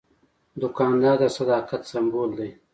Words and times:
دوکاندار 0.61 1.17
د 1.21 1.23
صداقت 1.37 1.81
سمبول 1.91 2.29
دی. 2.39 2.49